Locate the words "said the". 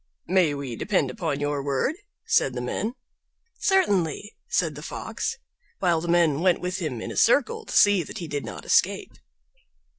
2.25-2.59, 4.47-4.81